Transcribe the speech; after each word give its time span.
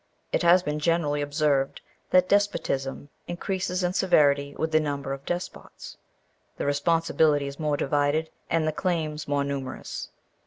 It 0.31 0.41
has 0.41 0.63
been 0.63 0.79
generally 0.79 1.21
observed 1.21 1.79
that 2.09 2.27
despotism 2.27 3.09
increases 3.27 3.83
in 3.83 3.93
severity 3.93 4.55
with 4.55 4.71
the 4.71 4.79
number 4.79 5.13
of 5.13 5.27
despots; 5.27 5.95
the 6.57 6.65
responsibility 6.65 7.45
is 7.45 7.59
more 7.59 7.77
divided, 7.77 8.31
and 8.49 8.67
the 8.67 8.71
claims 8.71 9.27
more 9.27 9.43
numerous. 9.43 10.09